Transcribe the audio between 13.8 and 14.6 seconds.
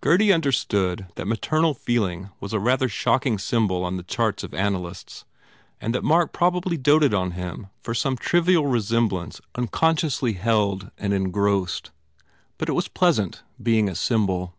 a symbol.